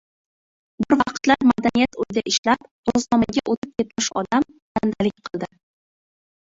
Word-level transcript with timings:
Bir 0.85 0.95
vaqtlar 1.01 1.43
madaniyat 1.49 1.99
uyida 2.05 2.23
ishlab, 2.33 2.65
ro‘znomaga 2.91 3.45
o‘tib 3.55 3.75
ketmish 3.83 4.11
odam 4.25 4.51
bandalik 4.81 5.19
qildi. 5.29 5.57